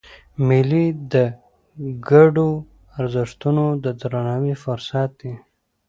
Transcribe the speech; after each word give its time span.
مېلې 0.47 0.85
د 1.13 1.15
ګډو 2.09 2.49
ارزښتونو 2.99 3.65
د 3.83 3.85
درناوي 4.01 4.51
یو 4.53 4.61
فرصت 4.65 5.11
يي. 5.27 5.35